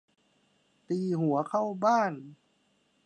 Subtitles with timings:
[0.89, 2.13] ตีหัวเข้าบ้าน